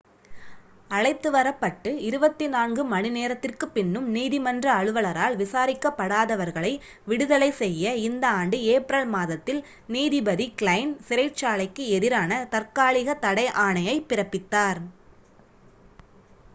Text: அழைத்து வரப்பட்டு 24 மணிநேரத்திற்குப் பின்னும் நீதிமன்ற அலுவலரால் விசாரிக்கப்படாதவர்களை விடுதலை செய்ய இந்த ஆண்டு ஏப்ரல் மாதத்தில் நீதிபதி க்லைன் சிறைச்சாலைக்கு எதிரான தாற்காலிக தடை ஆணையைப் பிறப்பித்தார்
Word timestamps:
அழைத்து 0.89 1.29
வரப்பட்டு 1.31 1.89
24 2.05 2.47
மணிநேரத்திற்குப் 2.91 3.73
பின்னும் 3.73 4.07
நீதிமன்ற 4.09 4.67
அலுவலரால் 4.73 5.35
விசாரிக்கப்படாதவர்களை 5.35 6.71
விடுதலை 7.07 7.51
செய்ய 7.59 7.85
இந்த 8.01 8.25
ஆண்டு 8.39 8.59
ஏப்ரல் 8.71 9.07
மாதத்தில் 9.09 9.61
நீதிபதி 9.89 10.47
க்லைன் 10.57 10.93
சிறைச்சாலைக்கு 11.07 11.85
எதிரான 11.91 12.41
தாற்காலிக 12.51 13.19
தடை 13.21 13.47
ஆணையைப் 13.61 14.09
பிறப்பித்தார் 14.09 14.81